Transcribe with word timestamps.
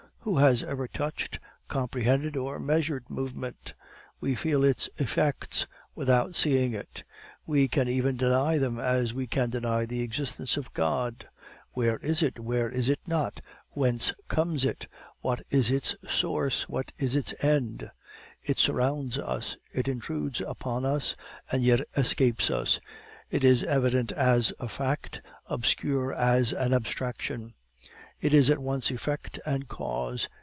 Who 0.23 0.37
has 0.37 0.61
ever 0.61 0.87
touched, 0.87 1.39
comprehended, 1.67 2.37
or 2.37 2.59
measured 2.59 3.09
movement? 3.09 3.73
We 4.19 4.35
feel 4.35 4.63
its 4.63 4.87
effects 4.99 5.65
without 5.95 6.35
seeing 6.35 6.75
it; 6.75 7.03
we 7.47 7.67
can 7.67 7.87
even 7.87 8.17
deny 8.17 8.59
them 8.59 8.79
as 8.79 9.15
we 9.15 9.25
can 9.25 9.49
deny 9.49 9.87
the 9.87 10.01
existence 10.01 10.57
of 10.57 10.67
a 10.67 10.71
God. 10.75 11.27
Where 11.71 11.97
is 11.97 12.21
it? 12.21 12.39
Where 12.39 12.69
is 12.69 12.87
it 12.87 12.99
not? 13.07 13.41
Whence 13.71 14.13
comes 14.27 14.63
it? 14.63 14.85
What 15.21 15.41
is 15.49 15.71
its 15.71 15.95
source? 16.07 16.69
What 16.69 16.91
is 16.99 17.15
its 17.15 17.33
end? 17.41 17.89
It 18.43 18.59
surrounds 18.59 19.17
us, 19.17 19.57
it 19.73 19.87
intrudes 19.87 20.39
upon 20.39 20.85
us, 20.85 21.15
and 21.51 21.63
yet 21.63 21.81
escapes 21.97 22.51
us. 22.51 22.79
It 23.31 23.43
is 23.43 23.63
evident 23.63 24.11
as 24.11 24.53
a 24.59 24.67
fact, 24.69 25.23
obscure 25.47 26.13
as 26.13 26.53
an 26.53 26.75
abstraction; 26.75 27.55
it 28.23 28.35
is 28.35 28.51
at 28.51 28.59
once 28.59 28.91
effect 28.91 29.39
and 29.47 29.67
cause. 29.67 30.29